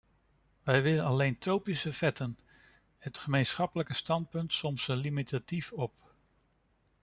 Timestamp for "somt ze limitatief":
4.53-5.71